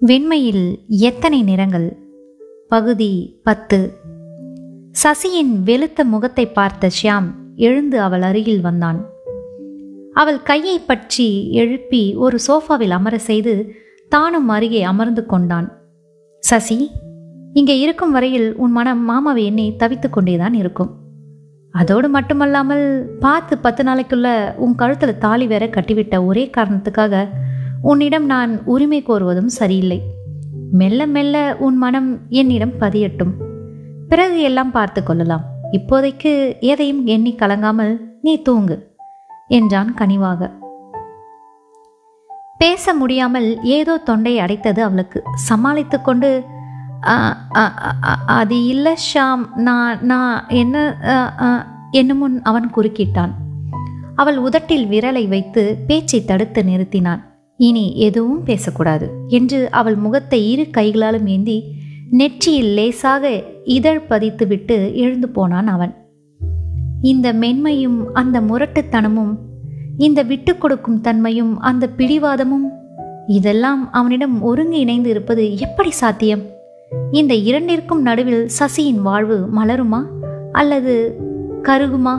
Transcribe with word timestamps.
வெண்மையில் 0.00 0.64
எத்தனை 0.88 1.38
நிறங்கள்? 1.42 1.86
பகுதி 2.68 3.08
பத்து. 3.42 3.78
சசியின் 4.94 5.50
வெளுத்த 5.64 6.04
முகத்தை 6.04 6.44
பார்த்த 6.48 6.90
ஷியாம் 7.02 7.26
எழுந்து 7.56 8.00
அவள் 8.00 8.22
அருகில் 8.22 8.60
வந்தான். 8.60 9.00
அவள் 10.12 10.42
கையை 10.42 10.76
பற்றி 10.80 11.52
எழுப்பி 11.52 12.14
ஒரு 12.16 12.38
சோஃபாவில் 12.46 12.90
அமர 12.90 13.18
செய்து 13.18 13.54
தானும் 14.12 14.48
அருகே 14.48 14.82
அமர்ந்து 14.82 15.26
கொண்டான். 15.26 15.68
சசி 16.42 16.78
இங்கே 17.52 17.80
இருக்கும் 17.80 18.10
வரையில் 18.10 18.48
உன் 18.56 18.72
மனம் 18.72 19.04
மாமாவை 19.04 19.44
என்னை 19.44 19.76
தவித்து 19.76 20.10
கொண்டேதான் 20.10 20.54
இருக்கும். 20.54 20.92
அதோடு 21.74 22.08
மட்டுமல்லாமல் 22.08 22.86
பார்த்து 23.20 23.58
பத்து 23.58 23.84
நாளைக்குள்ள 23.84 24.28
உன் 24.56 24.74
கழுத்தில் 24.74 25.18
தாலி 25.18 25.46
வேற 25.46 25.66
கட்டிவிட்ட 25.66 26.24
ஒரே 26.24 26.50
காரணத்துக்காக 26.56 27.26
உன்னிடம் 27.82 28.26
நான் 28.32 28.52
உரிமை 28.74 29.00
கோருவதும் 29.02 29.52
சரியில்லை. 29.58 29.98
மெல்ல 30.80 31.00
மெல்ல 31.14 31.36
உன் 31.66 31.76
மனம் 31.76 32.10
என்னிடம் 32.40 32.74
பதியட்டும். 32.80 33.32
பிறகு 34.10 34.38
எல்லாம் 34.48 34.72
பார்த்து 34.76 35.00
கொள்ளலாம். 35.02 35.44
இப்போதைக்கு 35.76 36.32
எதையும் 36.72 37.02
எண்ணி 37.14 37.32
கலங்காமல் 37.34 37.94
நீ 38.22 38.34
தூங்கு 38.42 38.76
என்றான் 39.48 39.90
கனிவாக. 39.94 40.50
பேச 42.58 42.94
முடியாமல் 42.94 43.48
ஏதோ 43.76 43.94
தொண்டை 44.08 44.34
அடைத்தது 44.44 44.80
அவளுக்கு. 44.86 45.18
சமாளித்து 45.48 45.98
கொண்டு 46.00 46.30
அது 48.38 48.56
இல்லை 48.66 48.94
ஷாம் 49.08 49.44
நான் 49.66 49.98
நான் 50.02 50.32
என்ன 50.62 50.76
என்னமுன் 52.00 52.36
அவன் 52.42 52.68
குறுக்கிட்டான். 52.76 53.32
அவள் 54.14 54.38
உதட்டில் 54.46 54.86
விரலை 54.86 55.24
வைத்து 55.28 55.62
பேச்சை 55.88 56.20
தடுத்து 56.24 56.62
நிறுத்தினான். 56.62 57.22
இனி 57.58 57.96
எதுவும் 57.96 58.42
பேசக்கூடாது 58.42 59.06
என்று 59.28 59.70
அவள் 59.70 59.94
முகத்தை 59.94 60.50
இரு 60.50 60.70
கைகளாலும் 60.70 61.26
ஏந்தி 61.26 61.64
நெற்றியில் 62.10 62.72
லேசாக 62.74 63.42
இதழ் 63.64 64.00
பதித்துவிட்டு 64.08 64.94
எழுந்து 64.94 65.28
போனான் 65.28 65.66
அவன். 65.66 65.94
இந்த 67.00 67.32
மென்மையும் 67.32 68.04
அந்த 68.12 68.40
முரட்டுத்தனமும் 68.40 69.34
இந்த 69.98 70.22
விட்டு 70.22 70.58
கொடுக்கும் 70.58 71.00
தன்மையும் 71.00 71.60
அந்த 71.60 71.88
பிடிவாதமும் 71.96 72.68
இதெல்லாம் 73.26 73.92
அவனிடம் 73.92 74.42
ஒருங்கு 74.42 74.78
இணைந்து 74.78 75.10
இருப்பது 75.10 75.58
எப்படி 75.58 75.90
சாத்தியம்? 75.90 76.42
இந்த 77.12 77.34
இரண்டிற்கும் 77.34 78.02
நடுவில் 78.02 78.48
சசியின் 78.58 79.02
வாழ்வு 79.02 79.48
மலருமா 79.56 80.02
அல்லது 80.52 80.94
கருகுமா? 81.62 82.14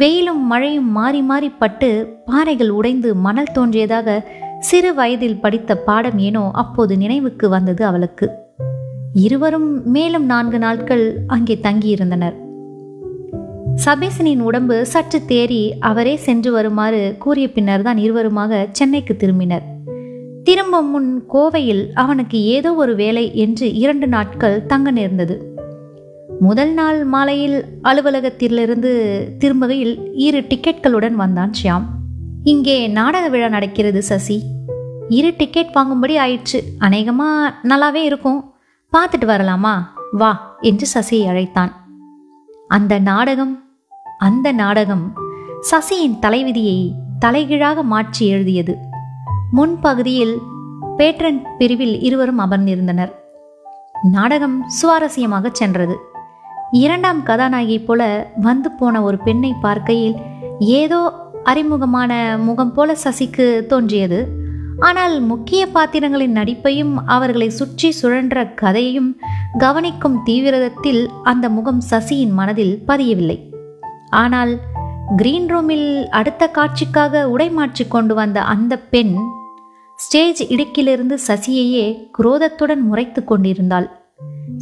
வெயிலும் 0.00 0.42
மழையும் 0.46 0.90
மாறி 0.90 1.22
மாறி 1.22 1.48
பட்டு 1.48 2.20
பாறைகள் 2.24 2.68
உடைந்து 2.68 3.14
மணல் 3.14 3.50
தோன்றியதாக 3.52 4.24
சிறு 4.58 4.94
வயதில் 4.94 5.40
படித்த 5.40 5.76
பாடம் 5.76 6.18
ஏனோ 6.18 6.50
அப்போது 6.52 6.96
நினைவுக்கு 6.96 7.48
வந்தது 7.48 7.84
அவளுக்கு. 7.86 8.28
இருவரும் 9.12 9.82
மேலும் 9.86 10.24
நான்கு 10.24 10.58
நாட்கள் 10.58 11.24
அங்கே 11.26 11.58
தங்கியிருந்தனர். 11.62 12.36
சபேசனின் 13.74 14.40
உடம்பு 14.40 14.86
சற்று 14.86 15.20
தேறி 15.28 15.70
அவரே 15.80 16.16
சென்று 16.16 16.52
வருமாறு 16.52 17.16
கூறிய 17.18 17.48
பின்னர் 17.52 17.82
தான் 17.82 17.96
இருவருமாக 17.96 18.68
சென்னைக்கு 18.72 19.14
திரும்பினர். 19.14 19.62
திரும்ப 20.44 20.82
முன் 20.82 21.24
கோவையில் 21.32 21.84
அவனுக்கு 21.94 22.42
ஏதோ 22.42 22.74
ஒரு 22.74 22.94
வேலை 22.94 23.34
என்று 23.34 23.74
இரண்டு 23.74 24.06
நாட்கள் 24.06 24.66
தங்க 24.66 24.90
நேர்ந்தது. 24.90 25.51
முதல் 26.44 26.72
நாள் 26.72 27.04
மாலையில் 27.04 27.64
அலுவலகத்திலிருந்து 27.82 28.92
திரும்புகையில் 29.38 30.10
இரு 30.14 30.40
டிக்கெட்களுடன் 30.40 31.12
வந்தான் 31.12 31.52
ஷியாம். 31.62 31.82
இங்கே 32.44 32.88
நாடக 32.88 33.28
விழா 33.28 33.48
நடக்கிறது 33.48 34.02
சசி. 34.02 34.42
இரு 35.08 35.34
டிக்கெட் 35.36 35.72
வாங்கும்படி 35.72 36.18
ஆயிடுச்சு 36.18 36.60
அநேகமாக 36.78 37.54
நல்லாவே 37.62 38.02
இருக்கும். 38.02 38.54
பார்த்துட்டு 38.96 39.24
வரலாமா? 39.24 39.74
வா 40.12 40.56
என்று 40.60 40.86
சசியை 40.94 41.28
அழைத்தான். 41.28 41.72
அந்த 42.68 42.98
நாடகம் 42.98 43.64
அந்த 44.18 44.52
நாடகம். 44.52 45.12
சசியின் 45.70 46.18
தலைவிதியை 46.18 46.92
தலைகீழாக 47.18 47.82
மாற்றி 47.82 48.26
எழுதியது. 48.26 48.76
முன்பகுதியில் 49.56 50.38
பேட்ரன் 50.96 51.42
பிரிவில் 51.58 52.00
இருவரும் 52.00 52.38
அமர்ந்திருந்தனர். 52.38 53.12
நாடகம் 54.02 54.64
சுவாரஸ்யமாக 54.68 55.48
சென்றது. 55.52 55.98
இரண்டாம் 56.72 57.22
கதாநாயகி 57.22 57.78
போல 57.78 58.30
வந்து 58.40 58.70
போன 58.70 59.02
ஒரு 59.02 59.18
பெண்ணை 59.18 59.54
பார்க்கையில் 59.60 60.14
ஏதோ 60.58 61.00
அறிமுகமான 61.44 62.38
முகம் 62.38 62.72
போல 62.72 62.96
சசிக்கு 63.04 63.66
தோன்றியது. 63.66 64.28
ஆனால் 64.78 65.20
முக்கிய 65.20 65.66
பாத்திரங்களின் 65.66 66.36
நடிப்பையும் 66.36 66.94
அவர்களை 67.06 67.50
சுற்றி 67.50 67.92
சுழன்ற 68.02 68.54
கதையையும் 68.54 69.20
கவனிக்கும் 69.58 70.22
தீவிரத்தில் 70.24 71.10
அந்த 71.22 71.48
முகம் 71.48 71.82
சசியின் 71.90 72.30
மனதில் 72.30 72.82
பதியவில்லை. 72.86 73.38
ஆனால் 74.10 74.60
கிரீன் 75.16 75.48
ரூமில் 75.48 76.08
அடுத்த 76.08 76.50
காட்சிக்காக 76.54 77.24
உடை 77.24 77.50
மாற்றி 77.50 77.86
கொண்டு 77.86 78.14
வந்த 78.14 78.40
அந்த 78.42 78.78
பெண் 78.78 79.16
ஸ்டேஜ் 79.94 80.42
இடுக்கிலிருந்து 80.42 81.18
சசியையே 81.26 82.08
குரோதத்துடன் 82.18 82.82
முறைத்து 82.82 83.24
கொண்டிருந்தாள். 83.24 84.01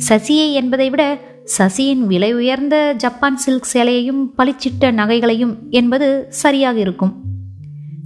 சசியை 0.09 0.53
என்பதை 0.53 0.91
விட 0.91 1.19
சசியின் 1.59 2.03
விலை 2.07 2.35
உயர்ந்த 2.35 2.95
ஜப்பான் 2.97 3.37
சில்க் 3.37 3.69
சேலையையும் 3.73 4.23
பளிச்சிட்ட 4.39 4.93
நகைகளையும் 4.93 5.55
என்பது 5.71 6.27
சரியாக 6.29 6.79
இருக்கும். 6.79 7.23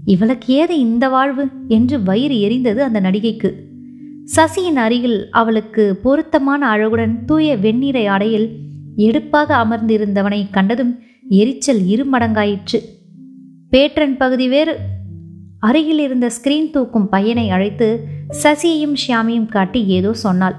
இவளுக்கு 0.05 0.55
ஏது 0.55 0.79
இந்த 0.79 1.09
வாழ்வு 1.09 1.49
என்று 1.69 2.03
வயிறு 2.03 2.37
எரிந்தது 2.37 2.83
அந்த 2.83 3.01
நடிகைக்கு. 3.01 3.53
சசியின் 4.37 4.77
அருகில் 4.77 5.31
அவளுக்கு 5.31 5.97
பொருத்தமான 5.97 6.67
அழகுடன் 6.67 7.25
தூய 7.25 7.57
வெண்ணிறை 7.57 8.06
ஆடையில் 8.06 8.49
எடுப்பாக 8.97 9.56
அமர்ந்திருந்தவனை 9.56 10.47
கண்டதும் 10.51 11.03
எரிச்சல் 11.29 11.81
இருமடங்காயிற்று 11.81 12.81
பேட்ரன் 13.71 14.17
பகுதி 14.17 14.49
வேறு. 14.49 14.77
அருகில் 15.61 15.99
இருந்த 15.99 16.31
ஸ்கிரீன் 16.31 16.71
தூக்கும் 16.71 17.09
பையனை 17.09 17.51
அழைத்து 17.51 17.89
சசியையும் 18.43 18.97
ஷியாமியும் 19.06 19.47
காட்டி 19.47 19.87
ஏதோ 19.87 20.12
சொன்னாள். 20.12 20.56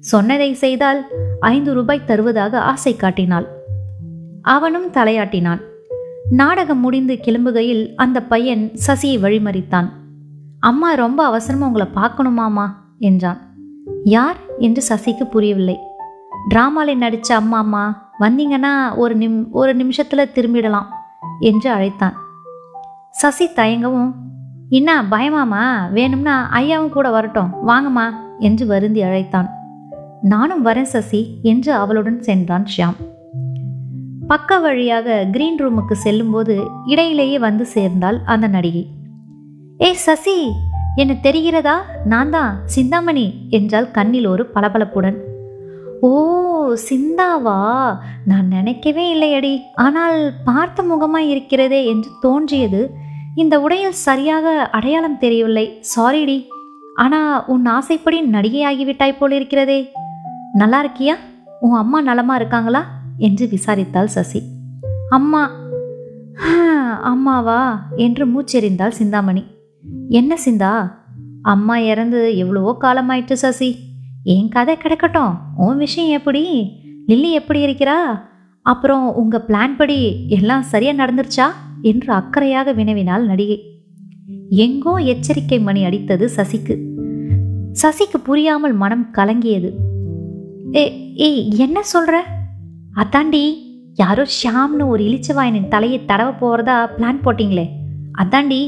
சொன்னதை 0.00 0.54
செய்தால் 0.54 1.04
ஐந்து 1.40 1.74
ரூபாய் 1.74 2.04
தருவதாக 2.04 2.60
ஆசை 2.60 2.96
காட்டினாள். 2.96 3.46
அவனும் 4.42 4.92
தலையாட்டினான். 4.92 5.60
நாடகம் 6.30 6.80
முடிந்து 6.80 7.14
கிளம்புகையில் 7.14 7.94
அந்த 7.94 8.22
பையன் 8.22 8.70
சசியை 8.86 9.18
வழிமறித்தான். 9.18 9.88
அம்மா 10.60 10.94
ரொம்ப 10.94 11.24
அவசரமா 11.24 11.66
உங்களை 11.66 11.86
பார்க்கணுமாமா 11.94 12.70
என்றான். 12.98 13.38
யார்? 14.04 14.36
என்று 14.58 14.82
சசிக்கு 14.88 15.24
புரியவில்லை. 15.24 15.78
டிராமாவில் 16.54 16.96
நடித்த 16.96 17.34
அம்மா 17.34 17.58
அம்மா 17.58 18.12
வந்தீங்கன்னா 18.20 18.96
ஒரு 18.96 19.14
நிம் 19.14 19.52
ஒரு 19.52 19.74
நிமிஷத்தில் 19.74 20.30
திரும்பிடலாம் 20.34 20.86
என்று 21.40 21.70
அழைத்தான். 21.70 22.14
சசி 23.10 23.46
தயங்கவும் 23.46 24.12
என்ன 24.68 25.02
பயமாமா 25.02 25.92
வேணும்னா 25.92 26.50
ஐயாவும் 26.52 26.88
கூட 26.88 27.10
வரட்டும். 27.10 27.68
வாங்கம்மா 27.68 28.10
என்று 28.38 28.66
வருந்தி 28.66 29.02
அழைத்தான். 29.02 29.58
நானும் 30.22 30.66
வரேன் 30.66 30.88
சசி 30.88 31.38
என்று 31.42 31.72
அவளுடன் 31.72 32.22
சென்றான் 32.22 32.64
ஷியாம். 32.76 32.94
பக்க 34.26 34.58
வழியாக 34.58 35.26
கிரீன் 35.30 35.58
ரூமுக்கு 35.58 35.92
செல்லும்போது 35.92 36.60
இடையிலேயே 36.86 37.38
வந்து 37.38 37.66
சேர்ந்தாள் 37.66 38.20
அந்த 38.24 38.46
நடிகை. 38.46 38.86
ஏய் 39.78 39.94
சசி 39.94 40.50
என்ன 40.96 41.16
தெரிகிறதா? 41.22 41.74
நான் 42.04 42.30
தான் 42.30 42.56
சிந்தாமணி 42.64 43.34
என்றால் 43.48 43.90
கண்ணில் 43.90 44.26
ஒரு 44.26 44.46
பளபளப்புடன். 44.54 45.16
ஓ 46.00 46.10
சிந்தாவா? 46.74 47.96
நான் 48.24 48.48
நினைக்கவே 48.48 49.14
இல்லையடி. 49.14 49.58
ஆனால் 49.74 50.32
பார்த்த 50.44 50.82
முகமாய் 50.82 51.28
இருக்கிறதே 51.28 51.86
என்று 51.86 52.10
தோன்றியது. 52.20 52.90
இந்த 53.34 53.60
உடையில் 53.60 53.92
சரியாக 53.92 54.68
அடையாளம் 54.70 55.18
தெரியவில்லை. 55.18 55.82
சாரிடி 55.96 56.46
ஆனா 56.94 57.44
உன் 57.46 57.66
ஆசைப்படி 57.66 58.22
நடிகையாகிவிட்டாய் 58.22 59.18
போல் 59.18 59.32
இருக்கிறதே 59.32 59.92
நல்லா 60.52 60.84
இருக்கியா? 60.84 61.14
உன் 61.60 61.72
அம்மா 61.72 62.00
நலமா 62.00 62.34
இருக்காங்களா? 62.34 63.00
என்று 63.18 63.46
விசாரித்தாள் 63.46 64.04
சசி. 64.04 64.42
அம்மா 65.08 65.50
அம்மாவா? 67.02 67.86
என்று 67.96 68.26
மூச்செறிந்தாள் 68.26 68.88
சிந்தாமணி. 68.88 69.44
என்ன 70.08 70.38
சிந்தா? 70.44 70.92
அம்மா 71.42 71.78
இறந்து 71.78 72.36
எவ்வளவோ 72.36 72.76
காலமாயிட்டு 72.80 73.32
சசி. 73.32 73.76
என் 74.22 74.48
கதை 74.48 74.76
கிடக்கட்டும். 74.76 75.34
உன் 75.56 75.76
விஷயம் 75.76 76.18
எப்படி? 76.18 76.72
லில்லி 77.06 77.32
எப்படி 77.32 77.64
இருக்கிறா? 77.64 78.20
அப்புறம் 78.62 79.14
உங்க 79.14 79.44
பிளான் 79.48 79.76
படி 79.76 80.28
எல்லாம் 80.28 80.62
சரியா 80.62 80.92
நடந்துருச்சா? 80.92 81.46
என்று 81.82 82.14
அக்கறையாக 82.14 82.72
வினவினாள் 82.72 83.26
நடிகை. 83.26 83.84
எங்கோ 84.48 84.94
எச்சரிக்கை 84.94 85.60
மணி 85.60 85.84
அடித்தது 85.84 86.28
சசிக்கு. 86.36 86.78
சசிக்கு 87.82 88.16
புரியாமல் 88.24 88.72
மனம் 88.72 89.08
கலங்கியது. 89.12 89.70
ஏய் 90.72 91.56
என்ன 91.56 91.82
சொல்கிற 91.82 92.16
அதாண்டி 93.02 93.40
யாரோ 93.94 94.24
ஷாம்னு 94.36 94.84
ஒரு 94.88 95.02
இளிச்சவாயனின் 95.04 95.68
தலையை 95.68 95.98
தடவ 96.00 96.28
போகிறதா 96.38 96.76
பிளான் 96.96 97.18
போட்டிங்களே. 97.24 97.64
அதாண்டி 98.22 98.60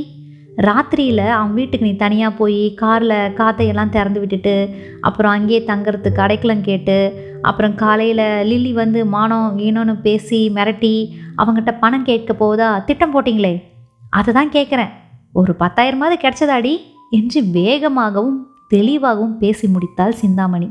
ராத்திரியில் 0.57 1.23
அவன் 1.29 1.55
வீட்டுக்கு 1.55 1.87
நீ 1.87 1.97
தனியாக 1.97 2.37
போய் 2.37 2.75
காரில் 2.75 3.15
காத்தையெல்லாம் 3.35 3.89
திறந்து 3.89 4.21
விட்டுட்டு 4.21 4.57
அப்புறம் 5.01 5.33
அங்கேயே 5.33 5.61
தங்குறதுக்கு 5.67 6.21
அடைக்கலம் 6.21 6.61
கேட்டு 6.61 6.99
அப்புறம் 7.43 7.75
காலையில் 7.75 8.45
லில்லி 8.45 8.73
வந்து 8.73 9.07
மானம் 9.07 9.59
ஈனோன்னு 9.59 9.97
பேசி 10.01 10.53
மிரட்டி 10.55 10.95
அவங்ககிட்ட 11.37 11.79
பணம் 11.79 12.05
கேட்க 12.05 12.33
போவதா 12.33 12.85
திட்டம் 12.85 13.15
போட்டிங்களே. 13.15 13.55
அதை 14.03 14.35
தான் 14.35 14.55
கேட்குறேன் 14.59 14.93
ஒரு 15.33 15.55
பத்தாயிரமாவது 15.59 16.19
கிடைச்சதாடி 16.25 16.77
என்று 17.11 17.41
வேகமாகவும் 17.43 18.39
தெளிவாகவும் 18.69 19.39
பேசி 19.39 19.69
முடித்தாள் 19.69 20.21
சிந்தாமணி. 20.23 20.71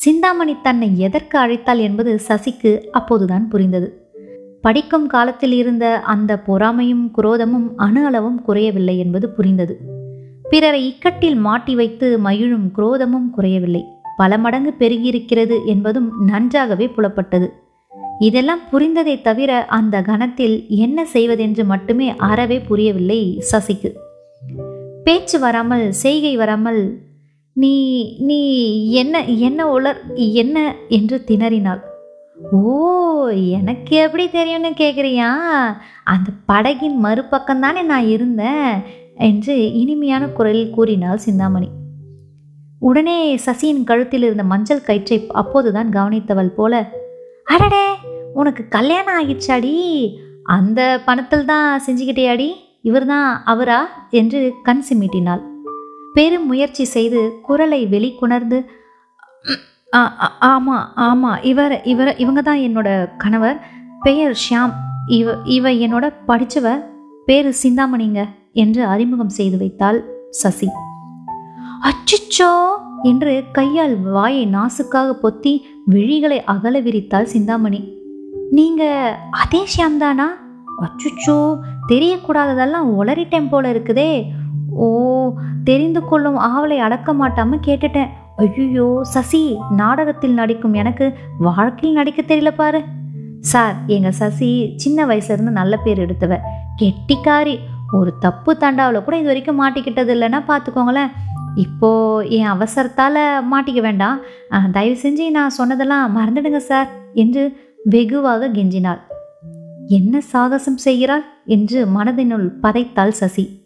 சிந்தாமணி 0.00 0.56
தன்னை 0.62 0.98
எதற்கு 0.98 1.38
அழைத்தாள் 1.38 1.78
என்பது 1.78 2.20
சசிக்கு 2.28 2.70
அப்போதுதான் 2.90 3.48
புரிந்தது. 3.48 3.88
படிக்கும் 4.60 5.06
காலத்தில் 5.06 5.52
இருந்த 5.52 5.98
அந்த 5.98 6.42
பொறாமையும் 6.46 7.10
குரோதமும் 7.16 7.66
அணு 7.76 8.04
அளவும் 8.04 8.42
குறையவில்லை 8.42 8.98
என்பது 8.98 9.28
புரிந்தது. 9.28 9.78
பிறரை 10.50 10.80
இக்கட்டில் 10.86 11.36
மாட்டி 11.36 11.74
வைத்து 11.74 12.18
மகிழும் 12.18 12.70
குரோதமும் 12.76 13.30
குறையவில்லை. 13.30 13.82
பல 14.16 14.38
மடங்கு 14.38 14.74
பெருகியிருக்கிறது 14.78 15.58
என்பதும் 15.66 16.24
நன்றாகவே 16.26 16.88
புலப்பட்டது. 16.96 17.48
இதெல்லாம் 18.18 18.60
புரிந்ததை 18.70 19.20
தவிர 19.20 19.64
அந்த 19.64 20.02
கணத்தில் 20.02 20.66
என்ன 20.68 21.04
செய்வதென்று 21.04 21.64
மட்டுமே 21.64 22.16
அறவே 22.16 22.60
புரியவில்லை 22.60 23.42
சசிக்கு. 23.52 23.92
பேச்சு 25.04 25.38
வராமல் 25.38 25.92
செய்கை 25.92 26.36
வராமல் 26.36 26.98
நீ 27.52 27.74
நீ 28.18 28.40
என்ன 28.92 29.24
என்ன 29.24 29.68
உலர் 29.68 30.00
என்ன 30.14 30.74
என்று 30.88 31.24
திணறினாள். 31.26 31.80
ஓ 32.52 33.28
எனக்கு 33.28 33.96
எப்படி 33.96 34.30
தெரியும்னு 34.30 34.70
கேட்குறியா 34.70 35.30
அந்த 36.04 36.28
படகின் 36.48 36.96
மறுபக்கம் 36.96 37.60
தானே 37.60 37.82
நான் 37.82 38.06
இருந்தேன் 38.06 38.80
என்று 39.14 39.72
இனிமையான 39.72 40.28
குரலில் 40.28 40.70
கூறினாள் 40.70 41.18
சிந்தாமணி. 41.18 41.68
உடனே 42.78 43.36
சசியின் 43.36 43.84
கழுத்தில் 43.84 44.22
இருந்த 44.22 44.44
மஞ்சள் 44.44 44.82
கயிற்றை 44.82 45.26
அப்போதுதான் 45.28 45.88
கவனித்தவள் 45.88 46.54
போல 46.56 46.88
அடடே 47.44 47.84
உனக்கு 48.34 48.68
கல்யாணம் 48.68 49.18
ஆகிடுச்சாடி. 49.18 49.74
அந்த 50.44 51.00
பணத்தில் 51.04 51.44
தான் 51.44 51.80
செஞ்சுக்கிட்டேயாடி? 51.86 52.48
இவர்தான் 52.82 53.42
அவரா? 53.44 54.08
என்று 54.10 54.52
கண் 54.62 54.82
சிமிட்டினாள். 54.88 55.42
பெரும் 56.14 56.46
முயற்சி 56.46 56.84
செய்து 56.86 57.20
குரலை 57.42 57.86
வெளிக்கொணர்ந்து 57.86 58.58
ஆமாம் 60.48 60.86
ஆமாம் 61.00 61.38
இவர் 61.42 61.74
இவர் 61.84 62.16
இவங்க 62.16 62.40
தான் 62.42 62.58
என்னோட 62.58 62.88
கணவர். 63.16 63.56
பெயர் 64.00 64.34
ஷியாம். 64.42 64.74
இவ 65.08 65.28
இவ 65.48 65.70
என்னோட 65.84 66.06
படித்தவ 66.26 66.66
பேர் 67.28 67.48
சிந்தாமணிங்க 67.62 68.20
என்று 68.54 68.82
அறிமுகம் 68.86 69.28
செய்து 69.28 69.56
வைத்தாள் 69.58 69.98
சசி. 70.30 70.68
அச்சுச்சோ! 71.82 72.50
என்று 73.02 73.32
கையால் 73.52 73.96
வாயை 74.06 74.44
நாசுக்காக 74.46 75.10
பொத்தி 75.22 75.52
விழிகளை 75.90 76.38
அகல 76.44 76.80
விரித்தாள் 76.80 77.32
சிந்தாமணி. 77.34 77.80
நீங்க 78.50 78.82
அதே 79.38 79.62
ஷியாம் 79.72 79.96
தானா? 79.96 80.28
அச்சுச்சோ! 80.82 81.38
தெரியக்கூடாததெல்லாம் 81.88 82.88
உளறிட்டேன் 82.98 83.50
போல 83.50 83.72
இருக்குதே. 83.72 84.10
ஓ 84.74 85.32
தெரிந்து 85.64 86.04
கொள்ளும் 86.04 86.36
ஆவலை 86.36 86.78
அடக்க 86.78 87.12
மாட்டாம 87.12 87.58
கேட்டுட்டேன். 87.66 88.08
ஐயோ 88.36 88.98
சசி 89.02 89.56
நாடகத்தில் 89.70 90.34
நடிக்கும் 90.34 90.74
எனக்கு 90.74 91.12
வாழ்க்கையில் 91.38 91.98
நடிக்க 91.98 92.22
தெரியல 92.22 92.50
பாரு. 92.50 92.82
சார் 93.40 93.74
எங்க 93.86 94.10
சசி 94.10 94.72
சின்ன 94.76 95.06
வயசுல 95.06 95.32
இருந்து 95.32 95.50
நல்ல 95.50 95.76
பேர் 95.76 95.98
எடுத்தவ. 95.98 96.38
கெட்டிக்காரி. 96.82 97.58
ஒரு 97.92 98.18
தப்பு 98.18 98.56
தண்டாவில் 98.60 99.04
கூட 99.04 99.16
இது 99.16 99.26
வரைக்கும் 99.26 99.62
மாட்டிக்கிட்டது 99.62 100.12
இல்லைன்னா 100.14 100.42
பார்த்துக்கோங்களேன் 100.48 101.10
இப்போ 101.54 102.20
என் 102.20 102.44
அவசரத்தால் 102.44 103.42
மாட்டிக்க 103.52 103.80
வேண்டாம். 103.80 104.18
தயவு 104.72 104.98
செஞ்சு 105.02 105.30
நான் 105.30 105.50
சொன்னதெல்லாம் 105.50 106.16
மறந்துடுங்க 106.16 106.56
சார் 106.56 106.88
என்று 107.14 107.56
வெகுவாக 107.84 108.48
கெஞ்சினாள். 108.48 109.00
என்ன 109.88 110.20
சாகசம் 110.20 110.76
செய்கிறாள்? 110.76 111.24
என்று 111.44 111.86
மனதினுள் 111.86 112.52
பதைத்தாள் 112.62 113.08
சசி. 113.08 113.59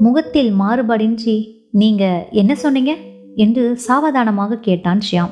முகத்தில் 0.00 0.52
மாறுபாடின்றி 0.60 1.36
நீங்க 1.70 2.28
என்ன 2.30 2.54
சொன்னீங்க? 2.54 2.96
என்று 3.34 3.78
சாவதானமாக 3.78 4.56
கேட்டான் 4.56 5.00
ஷியாம். 5.10 5.30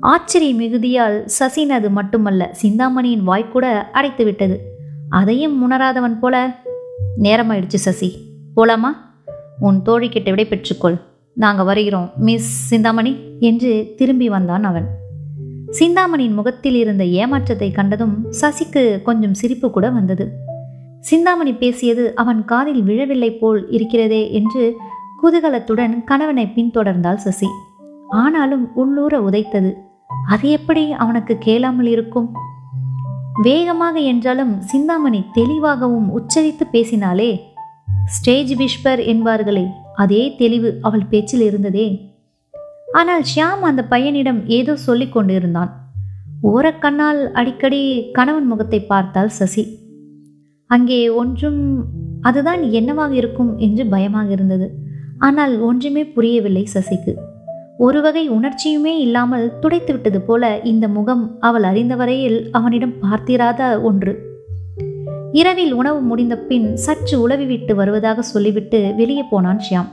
ஆச்சரிய 0.00 0.54
மிகுதியால் 0.54 1.28
சசினது 1.38 1.90
மட்டுமல்ல 1.90 2.48
சிந்தாமணியின் 2.52 3.28
வாய்க்கூட 3.28 3.82
அடைத்து 3.92 4.24
விட்டது. 4.24 4.56
அதையும் 5.08 5.62
உணராதவன் 5.62 6.18
போல 6.18 6.56
நேரமாயிடுச்சு 7.22 7.78
சசி 7.86 8.10
போலாமா? 8.56 8.90
உன் 9.60 9.82
தோழிக்கிட்ட 9.84 10.28
விடை 10.28 10.46
பெற்றுக்கொள். 10.46 11.00
நாங்கள் 11.34 11.64
வருகிறோம் 11.64 12.10
மிஸ் 12.16 12.66
சிந்தாமணி 12.66 13.16
என்று 13.40 13.94
திரும்பி 13.96 14.28
வந்தான் 14.28 14.64
அவன். 14.64 14.88
சிந்தாமணியின் 15.70 16.34
முகத்தில் 16.34 16.74
இருந்த 16.74 17.04
ஏமாற்றத்தை 17.04 17.70
கண்டதும் 17.70 18.26
சசிக்கு 18.40 19.02
கொஞ்சம் 19.02 19.34
சிரிப்பு 19.34 19.70
கூட 19.70 19.90
வந்தது. 19.90 20.54
சிந்தாமணி 21.08 21.52
பேசியது 21.52 22.04
அவன் 22.14 22.44
காதில் 22.44 22.82
விழவில்லை 22.82 23.30
போல் 23.32 23.60
இருக்கிறதே 23.70 24.32
என்று 24.32 24.64
குதூகலத்துடன் 25.22 26.04
கணவனை 26.04 26.46
பின்தொடர்ந்தாள் 26.56 27.22
சசி. 27.24 27.48
ஆனாலும் 28.08 28.74
உள்ளூர 28.74 29.20
உதைத்தது. 29.20 29.70
அது 30.28 30.48
எப்படி 30.48 30.90
அவனுக்கு 30.92 31.38
கேளாமல் 31.38 31.86
இருக்கும்? 31.86 32.28
வேகமாக 33.42 33.96
என்றாலும் 34.12 34.52
சிந்தாமணி 34.60 35.20
தெளிவாகவும் 35.32 36.08
உச்சரித்து 36.10 36.66
பேசினாலே 36.70 37.30
ஸ்டேஜ் 38.06 38.52
விஷ்பர் 38.54 39.00
என்பார்களே 39.12 39.64
அதே 39.94 40.22
தெளிவு 40.36 40.68
அவள் 40.82 41.08
பேச்சில் 41.10 41.40
இருந்ததே. 41.40 41.86
ஆனால் 42.92 43.24
ஷியாம் 43.30 43.64
அந்த 43.70 43.82
பையனிடம் 43.90 44.40
ஏதோ 44.58 44.76
சொல்லிக் 44.76 45.12
கொண்டிருந்தான். 45.12 45.72
ஓரக்கண்ணால் 46.42 47.20
அடிக்கடி 47.32 47.82
கணவன் 48.12 48.46
முகத்தை 48.46 48.80
பார்த்தாள் 48.80 49.28
சசி. 49.28 49.64
அங்கே 50.66 51.08
ஒன்றும் 51.08 51.86
அதுதான் 52.20 52.62
என்னவாக 52.70 53.14
இருக்கும் 53.14 53.58
என்று 53.58 53.86
பயமாக 53.86 54.30
இருந்தது. 54.30 54.66
ஆனால் 55.18 55.60
ஒன்றுமே 55.60 56.04
புரியவில்லை 56.06 56.66
சசிக்கு. 56.74 57.14
ஒரு 57.78 58.00
வகை 58.00 58.28
உணர்ச்சியுமே 58.28 58.98
இல்லாமல் 58.98 59.58
துடைத்து 59.58 59.92
விட்டது 59.92 60.20
போல 60.20 60.60
இந்த 60.62 60.88
முகம் 60.88 61.36
அவள் 61.40 61.62
அறிந்த 61.62 61.94
வரையில் 61.94 62.50
அவனிடம் 62.50 62.98
பார்த்திராத 62.98 63.80
ஒன்று. 63.80 64.14
இரவில் 65.32 65.72
உணவு 65.72 66.00
முடிந்த 66.00 66.38
பின் 66.38 66.76
சற்று 66.76 67.20
உளவி 67.20 67.44
விட்டு 67.44 67.74
வருவதாக 67.74 68.22
சொல்லிவிட்டு 68.22 68.94
வெளியே 68.96 69.22
போனான் 69.22 69.60
ஷியாம். 69.70 69.90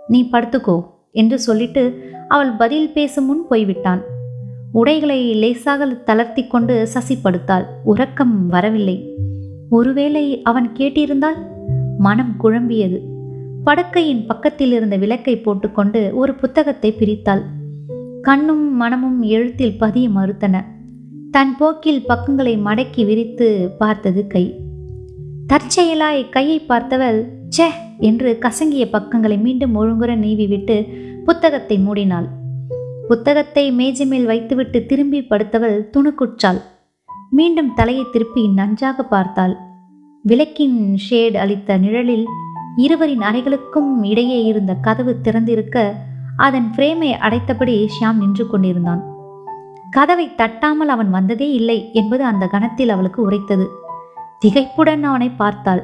நீ 0.00 0.28
படுத்துக்கோ 0.32 0.84
என்று 1.12 1.38
சொல்லிட்டு 1.38 1.82
அவள் 2.28 2.52
பதில் 2.52 2.92
பேசும் 2.92 3.24
முன் 3.24 3.44
போய்விட்டான். 3.48 4.02
உடைகளை 4.72 5.20
லேசாக 5.34 5.86
தளர்த்தி 5.86 6.46
கொண்டு 6.46 6.86
சசி 6.86 7.16
படுத்தாள். 7.24 7.66
உறக்கம் 7.84 8.46
வரவில்லை. 8.46 8.96
ஒருவேளை 9.70 10.42
அவன் 10.42 10.72
கேட்டிருந்தால்? 10.74 11.38
மனம் 11.98 12.34
குழம்பியது. 12.42 12.98
படுக்கையின் 13.64 14.26
பக்கத்தில் 14.26 14.72
இருந்த 14.72 14.96
விளக்கை 14.96 15.36
போட்டுக்கொண்டு 15.38 16.10
ஒரு 16.14 16.34
புத்தகத்தை 16.34 16.94
பிரித்தாள். 16.98 17.42
கண்ணும் 18.22 18.76
மனமும் 18.76 19.22
எழுத்தில் 19.22 19.78
பதிய 19.78 20.08
மறுத்தன. 20.08 20.64
தன் 21.30 21.56
போக்கில் 21.58 22.06
பக்கங்களை 22.06 22.58
மடக்கி 22.58 23.04
விரித்து 23.04 23.74
பார்த்தது 23.78 24.26
கை. 24.26 24.54
தற்செயலாய் 25.46 26.28
கையை 26.28 26.60
பார்த்தவள் 26.68 27.20
ச்சே! 27.48 27.68
என்று 27.98 28.38
கசங்கிய 28.40 28.90
பக்கங்களை 28.90 29.38
மீண்டும் 29.38 29.76
ஒழுங்குற 29.76 30.10
நீவிவிட்டு 30.16 30.76
புத்தகத்தை 31.24 31.78
மூடினாள். 31.78 32.26
புத்தகத்தை 33.08 33.72
மேஜை 33.72 34.06
மேல் 34.06 34.26
வைத்துவிட்டு 34.26 34.86
திரும்பி 34.86 35.20
படுத்தவள் 35.20 35.78
துணுக்குற்றாள். 35.92 36.60
மீண்டும் 37.30 37.74
தலையை 37.74 38.04
திருப்பி 38.12 38.48
நன்றாக 38.48 39.02
பார்த்தாள். 39.02 39.56
விளக்கின் 40.22 40.96
ஷேட் 40.96 41.36
அளித்த 41.36 41.76
நிழலில் 41.76 42.26
இருவரின் 42.76 43.20
அறைகளுக்கும் 43.20 44.02
இடையே 44.02 44.44
இருந்த 44.44 44.74
கதவு 44.74 45.20
திறந்திருக்க 45.22 45.94
அதன் 46.36 46.70
ஃப்ரேமை 46.76 47.10
அடைத்தபடி 47.10 47.86
ஷியாம் 47.94 48.16
நின்று 48.16 48.46
கொண்டிருந்தான். 48.46 49.02
கதவை 49.90 50.30
தட்டாமல் 50.36 50.88
அவன் 50.88 51.10
வந்ததே 51.10 51.52
இல்லை 51.52 51.90
என்பது 51.92 52.24
அந்த 52.24 52.46
கணத்தில் 52.46 52.88
அவளுக்கு 52.88 53.22
உரைத்தது. 53.22 53.66
திகைப்புடன் 54.46 55.02
அவனை 55.02 55.30
பார்த்தாள். 55.30 55.82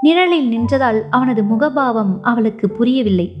நிழலில் 0.00 0.48
நின்றதால் 0.48 1.00
அவனது 1.10 1.42
முகபாவம் 1.42 2.20
அவளுக்கு 2.20 2.70
புரியவில்லை. 2.70 3.36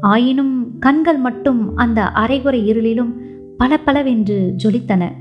ஆயினும் 0.00 0.78
கண்கள் 0.78 1.16
மட்டும் 1.16 1.76
அந்த 1.76 2.02
அரைகுறை 2.02 2.72
இருளிலும் 2.72 3.12
பளபளவென்று 3.56 4.54
ஜொலித்தன. 4.64 5.12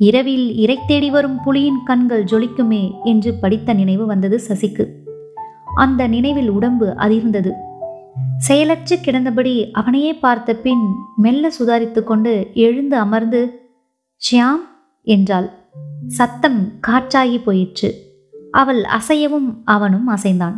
இரவில் 0.00 0.54
இறை 0.54 0.78
தேடி 0.86 1.10
வரும் 1.10 1.38
புலியின் 1.46 1.82
கண்கள் 1.84 2.24
ஜொலிக்குமே 2.24 3.04
என்று 3.04 3.34
படித்த 3.34 3.72
நினைவு 3.72 4.06
வந்தது 4.06 4.40
சசிக்கு. 4.48 4.84
அந்த 5.74 6.06
நினைவில் 6.06 6.48
உடம்பு 6.48 6.86
அதிர்ந்தது. 6.96 7.50
செயலற்று 8.38 8.96
கிடந்தபடி 8.96 9.70
அவனையே 9.70 10.12
பார்த்த 10.14 10.54
பின் 10.54 10.84
மெல்ல 11.16 11.50
சுதாரித்து 11.58 12.02
கொண்டு 12.02 12.50
எழுந்து 12.54 12.96
அமர்ந்து 12.96 13.40
ஷியாம் 14.22 14.64
என்றாள். 15.02 15.50
சத்தம் 16.06 16.72
காற்றாகி 16.86 17.38
போயிற்று. 17.42 17.90
அவள் 18.50 18.82
அசையவும் 18.84 19.50
அவனும் 19.64 20.08
அசைந்தான். 20.08 20.56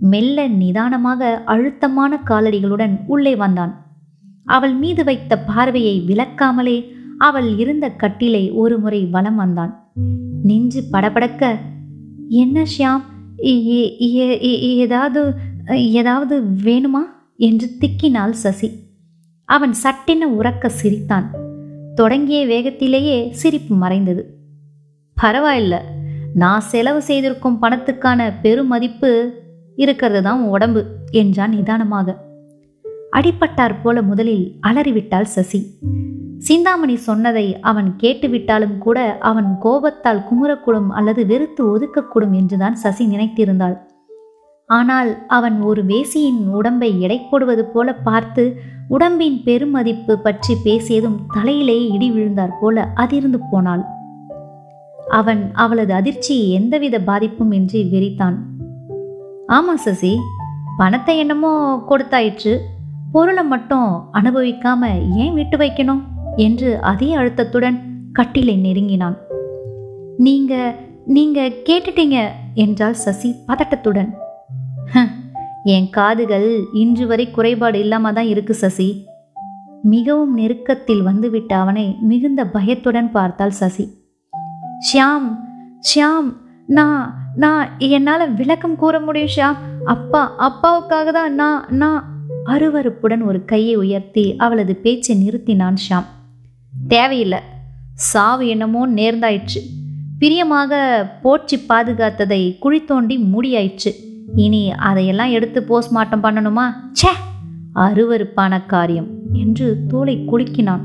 மெல்ல 0.00 0.48
நிதானமாக 0.48 1.42
அழுத்தமான 1.44 2.18
காலடிகளுடன் 2.26 2.96
உள்ளே 3.06 3.36
வந்தான். 3.36 3.86
அவள் 4.44 4.74
மீது 4.74 5.04
வைத்த 5.04 5.38
பார்வையை 5.38 6.04
விலக்காமலே 6.08 6.76
அவள் 7.18 7.56
இருந்த 7.56 7.90
கட்டிலை 7.90 8.52
ஒரு 8.52 8.78
முறை 8.78 9.04
வலம் 9.06 9.36
வந்தான். 9.36 9.92
நெஞ்சு 10.42 10.82
படபடக்க 10.92 11.56
என்ன 12.28 12.64
ஷியாம் 12.78 13.02
ஏதாவது 14.76 15.34
ஏதாவது 15.68 16.42
வேணுமா? 16.42 17.02
என்று 17.36 17.70
திக்கினாள் 17.78 18.32
சசி. 18.32 18.70
அவன் 19.44 19.72
சட்டென 19.72 20.28
உறக்க 20.28 20.66
சிரித்தான். 20.66 21.30
தொடங்கிய 21.94 22.46
வேகத்திலேயே 22.46 23.30
சிரிப்பு 23.30 23.74
மறைந்தது. 23.74 24.36
பரவாயில்ல 25.22 25.78
நான் 26.34 26.60
செலவு 26.60 27.02
செய்திருக்கும் 27.02 27.62
பணத்துக்கான 27.62 28.32
பெருமதிப்பு 28.42 29.30
இருக்கிறது 29.76 30.22
தான் 30.22 30.42
உடம்பு 30.42 30.86
என்றான் 31.10 31.50
நிதானமாக. 31.50 32.31
அடிப்பட்டார் 33.12 33.80
போல 33.82 34.02
முதலில் 34.02 34.44
அலறிவிட்டாள் 34.66 35.32
சசி. 35.34 35.60
சிந்தாமணி 36.38 36.96
சொன்னதை 36.96 37.44
அவன் 37.60 37.88
கேட்டுவிட்டாலும் 37.96 38.76
கூட 38.78 38.98
அவன் 39.20 39.50
கோபத்தால் 39.60 40.22
குமுறக்கூடும் 40.28 40.90
அல்லது 40.90 41.22
வெறுத்து 41.26 41.62
ஒதுக்கக்கூடும் 41.72 42.34
என்றுதான் 42.40 42.74
சசி 42.74 43.04
நினைத்திருந்தாள். 43.06 43.76
ஆனால் 44.70 45.10
அவன் 45.28 45.56
ஒரு 45.60 45.82
வேசியின் 45.84 46.42
உடம்பை 46.50 46.90
எடை 47.00 47.18
போடுவது 47.30 47.64
போல 47.64 47.94
பார்த்து 47.94 48.44
உடம்பின் 48.88 49.38
பெருமதிப்பு 49.44 50.14
பற்றி 50.18 50.54
பேசியதும் 50.64 51.18
தலையிலேயே 51.34 51.84
இடி 51.90 52.10
விழுந்தார் 52.10 52.58
போல 52.60 52.86
அதிர்ந்து 52.94 53.40
போனாள். 53.50 53.84
அவன் 55.12 55.42
அவளது 55.54 55.92
அதிர்ச்சியை 55.94 56.46
எந்தவித 56.50 56.96
பாதிப்பும் 57.00 57.52
இன்றி 57.52 57.80
வெறித்தான். 57.84 58.36
ஆமா 59.48 59.74
சசி 59.76 60.12
பணத்தை 60.78 61.14
என்னமோ 61.18 61.52
கொடுத்தாயிற்று. 61.90 62.54
பொருளை 63.12 63.44
மட்டும் 63.44 63.88
அனுபவிக்காம 64.12 64.82
ஏன் 65.16 65.34
விட்டு 65.34 65.56
வைக்கணும்? 65.56 66.02
என்று 66.36 66.70
அதே 66.80 67.08
அழுத்தத்துடன் 67.14 67.78
கட்டிலை 68.12 68.56
நெருங்கினான். 68.56 69.16
நீங்க 70.16 70.52
நீங்க 71.04 71.40
கேட்டுட்டீங்க 71.68 72.18
என்றாள் 72.54 73.00
சசி 73.04 73.30
பதட்டத்துடன். 73.48 74.10
என் 75.64 75.88
காதுகள் 75.90 76.48
இன்று 76.72 77.04
வரை 77.06 77.26
குறைபாடு 77.30 77.78
இல்லாம 77.78 78.12
தான் 78.12 78.26
இருக்கு 78.26 78.54
சசி. 78.54 78.88
மிகவும் 79.82 80.34
நெருக்கத்தில் 80.34 81.02
வந்துவிட்ட 81.02 81.52
அவனை 81.56 81.86
மிகுந்த 82.00 82.40
பயத்துடன் 82.46 83.10
பார்த்தாள் 83.10 83.58
சசி. 83.60 83.84
ஷியாம் 84.88 85.28
ஷியாம் 85.88 86.30
நான் 86.66 87.02
நான் 87.36 87.68
என்னால் 87.88 88.34
விளக்கம் 88.34 88.76
கூற 88.76 88.94
முடியும் 89.00 89.32
ஷியாம் 89.36 89.60
அப்பா 89.84 90.22
அப்பாவுக்காக 90.48 91.12
தான் 91.12 91.32
நான் 91.34 91.60
நான் 91.82 92.00
அருவருப்புடன் 92.46 93.24
ஒரு 93.24 93.44
கையை 93.44 93.74
உயர்த்தி 93.74 94.36
அவளது 94.36 94.76
பேச்சை 94.76 95.28
நிறுத்தினான் 95.28 95.74
ஷாம். 95.90 96.04
தேவையில்லை. 96.88 97.38
சாவு 97.94 98.48
என்னமோ 98.48 98.88
நேர்ந்தாயிற்று. 98.88 99.60
பிரியமாக 100.18 101.10
போற்றி 101.22 101.58
பாதுகாத்ததை 101.68 102.58
குழி 102.58 102.84
தோண்டி 102.84 103.18
மூடியாயிற்று. 103.18 103.92
இனி 104.36 104.72
அதையெல்லாம் 104.72 105.30
எடுத்து 105.30 105.60
போஸ்ட்மார்ட்டம் 105.60 106.22
பண்ணணுமா? 106.22 106.72
ச்சே! 106.92 107.12
அருவருப்பான 107.74 108.66
காரியம் 108.66 109.06
என்று 109.32 109.78
தோலை 109.88 110.24
குலுக்கினான். 110.26 110.80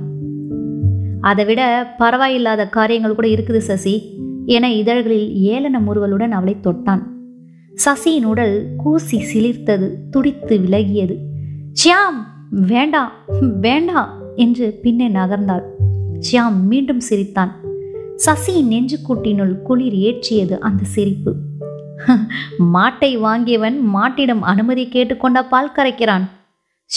அதை 1.22 1.46
விட 1.46 1.94
பரவாயில்லாத 2.00 2.70
காரியங்கள் 2.70 3.16
கூட 3.16 3.28
இருக்குது 3.28 3.58
சசி 3.58 4.16
என 4.46 4.74
இதழ்களில் 4.74 5.36
ஏளன 5.36 5.80
முறுவலுடன் 5.80 6.32
அவளை 6.32 6.56
தொட்டான். 6.64 7.02
சசியின் 7.86 8.24
உடல் 8.24 8.68
கூசி 8.78 9.18
சிலிர்த்தது 9.18 9.92
துடித்து 10.12 10.58
விலகியது. 10.58 11.27
ஷியாம் 11.84 12.24
வேண்டாம் 12.52 13.12
வேண்டாம் 13.60 14.10
என்று 14.36 14.80
பின்னே 14.82 15.10
நகர்ந்தாள். 15.10 15.64
ஷியாம் 16.20 16.62
மீண்டும் 16.62 17.00
சிரித்தான். 17.00 17.52
சசியின் 18.26 18.70
நெஞ்சுக்கூட்டினுள் 18.70 19.62
குளிர் 19.62 19.94
ஏற்றியது 19.94 20.58
அந்த 20.58 20.84
சிரிப்பு. 20.84 21.36
மாட்டை 22.74 23.20
வாங்கியவன் 23.20 23.80
மாட்டிடம் 23.94 24.40
அனுமதி 24.40 24.86
கேட்டுக்கொண்டா 24.86 25.48
பால் 25.50 25.72
கரைக்கிறான் 25.76 26.22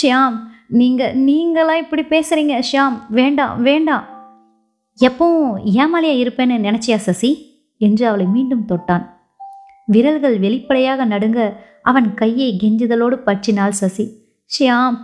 ஷியாம் 0.03 0.39
நீங்க 0.69 1.13
நீங்களா 1.13 1.77
இப்படி 1.77 2.03
பேசுறீங்க? 2.03 2.63
ஷியாம் 2.73 2.99
வேண்டாம் 3.09 3.63
வேண்டாம் 3.63 4.05
எப்பவும் 5.01 5.53
ஏமாலியா 5.75 6.27
இருப்பேன்னு 6.27 6.69
நினைச்சியா 6.69 6.97
சசி? 6.97 7.59
என்று 7.77 8.07
அவளை 8.07 8.27
மீண்டும் 8.27 8.67
தொட்டான். 8.69 9.07
விரல்கள் 9.87 10.39
வெளிப்படையாக 10.39 11.05
நடுங்க 11.05 11.65
அவன் 11.83 12.15
கையை 12.15 12.61
கெஞ்சுதலோடு 12.63 13.17
பற்றினாள் 13.27 13.69
சசி. 13.69 14.20
ஷியாம் 14.53 14.97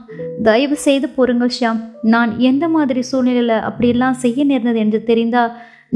தயவு 0.42 0.76
செய்து 0.76 1.08
பொறுங்கள் 1.08 1.52
ஷியாம். 1.56 1.80
நான் 2.14 2.30
எந்த 2.50 2.64
மாதிரி 2.68 3.02
சூழ்நிலையில் 3.02 3.64
அப்படியெல்லாம் 3.68 4.16
செய்ய 4.24 4.44
நேர்ந்தது 4.44 4.78
என்று 4.84 4.98
தெரிந்தா 5.10 5.42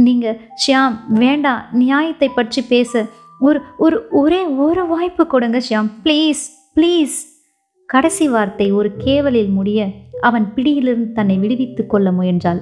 நீங்கள் 0.06 0.38
ஷியாம் 0.62 0.96
வேண்டாம் 1.22 1.62
நியாயத்தை 1.80 2.28
பற்றி 2.28 2.62
பேச. 2.62 3.02
ஒரு 3.46 3.60
ஒரு 3.84 3.96
ஒரே 4.20 4.40
ஒரு 4.66 4.82
வாய்ப்பு 4.86 5.24
கொடுங்க 5.26 5.58
ஷியாம். 5.68 5.90
Please 6.04 6.42
please. 6.76 7.16
கடைசி 7.88 8.28
வார்த்தை 8.28 8.66
ஒரு 8.72 8.90
கேவலில் 9.04 9.52
முடிய 9.58 9.88
அவன் 10.28 10.46
பிடியிலிருந்து 10.54 11.12
தன்னை 11.12 11.36
விடுவித்துக் 11.38 11.90
கொள்ள 11.92 12.08
முயன்றாள். 12.12 12.60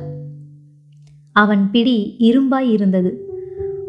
அவன் 1.36 1.64
பிடி 1.70 1.98
இரும்பாய் 2.28 2.70
இருந்தது. 2.76 3.10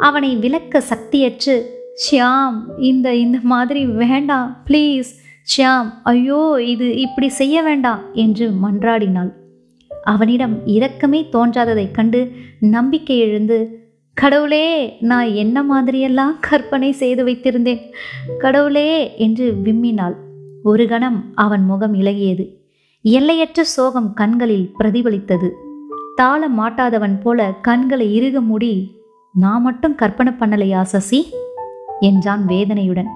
அவனை 0.07 0.31
விலக்க 0.35 0.81
சக்தியற்று 0.91 1.55
ஷியாம் 2.03 2.57
இந்த 2.89 3.07
இந்த 3.23 3.37
மாதிரி 3.53 3.81
வேண்டாம் 4.03 4.51
ப்ளீஸ். 4.67 5.11
ஷியாம் 5.47 5.89
ஐயோ 6.03 6.39
இது 6.65 6.87
இப்படி 6.95 7.29
செய்ய 7.29 7.61
வேண்டாம் 7.61 8.01
என்று 8.13 8.45
மன்றாடினாள். 8.63 9.31
அவனிடம் 10.03 10.55
இரக்கமே 10.65 11.19
தோன்றாததைக் 11.31 11.91
கண்டு 11.91 12.31
நம்பிக்கை 12.59 13.17
எழுந்து 13.19 13.57
கடவுளே 14.17 14.65
நான் 15.01 15.27
என்ன 15.33 15.57
மாதிரியெல்லாம் 15.63 16.35
கற்பனை 16.39 16.91
செய்து 16.91 17.21
வைத்திருந்தேன்? 17.25 17.83
கடவுளே 18.37 19.17
என்று 19.17 19.45
விம்மினாள். 19.63 20.15
ஒரு 20.63 20.87
கணம் 20.87 21.19
அவன் 21.35 21.63
முகம் 21.63 21.93
இலகியது. 21.93 22.45
எல்லையற்ற 23.05 23.63
சோகம் 23.63 24.13
கண்களில் 24.13 24.71
பிரதிபலித்தது. 24.79 25.49
தாள 26.15 26.49
மாட்டாதவன் 26.49 27.17
போல 27.23 27.53
கண்களை 27.61 28.07
இறுக 28.15 28.41
மூடி 28.41 28.73
நான் 29.35 29.61
மட்டும் 29.61 29.95
கற்பனை 29.95 30.33
பண்ணலையா 30.33 30.81
சசி? 30.81 31.19
என்றான் 31.99 32.45
வேதனையுடன். 32.45 33.11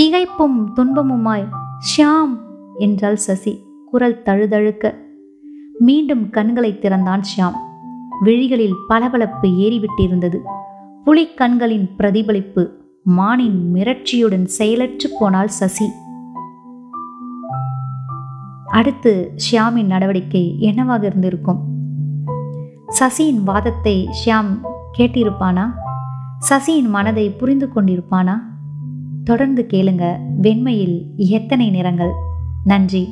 திகைப்பும் 0.00 0.72
துன்பமுமாய் 0.76 1.48
ஷியாம் 1.80 2.38
என்றாள் 2.78 3.16
சசி 3.16 3.64
குரல் 3.90 4.22
தழுதழுக்க. 4.24 4.94
மீண்டும் 5.78 6.30
கண்களை 6.30 6.78
திறந்தான் 6.78 7.20
ஷியாம். 7.20 7.52
விழிகளில் 8.20 8.74
பளபளப்பு 8.88 9.42
ஏறிவிட்டிருந்தது. 9.42 10.36
புலி 11.04 11.34
கண்களின் 11.34 11.96
பிரதிபலிப்பு 11.96 12.70
மானின் 13.02 13.74
மிரட்சியுடன் 13.74 14.44
செயலற்று 14.44 15.10
போனாள் 15.18 15.48
சசி. 15.48 15.90
அடுத்து 18.66 19.34
ஷியாமின் 19.36 19.86
நடவடிக்கை 19.86 20.60
என்னவாக 20.60 21.06
இருந்திருக்கும்? 21.06 21.60
சசியின் 23.00 23.42
வாதத்தை 23.44 24.08
ஷியாம் 24.24 24.60
கேட்டிருப்பானா? 24.98 25.70
சசியின் 26.50 26.88
மனதை 26.88 27.30
புரிந்து 27.30 27.68
கொண்டிருப்பானா? 27.74 28.49
தொடர்ந்து 29.24 29.66
கேளுங்க. 29.70 30.18
வெண்மையில் 30.42 31.04
எத்தனை 31.16 31.70
நிறங்கள்? 31.70 32.10
நன்றி. 32.64 33.08